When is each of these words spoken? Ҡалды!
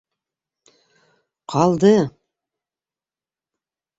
Ҡалды! 1.53 1.91